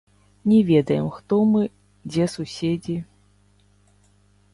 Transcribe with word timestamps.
Не 0.51 0.59
ведаем, 0.69 1.09
хто 1.17 1.35
мы, 1.51 1.61
дзе 2.11 2.25
суседзі. 2.35 2.97